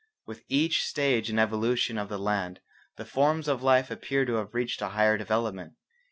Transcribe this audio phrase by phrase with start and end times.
[0.25, 2.59] With each stage in the evolution of the land
[2.97, 5.73] the forms of life appear to have reached a higher development.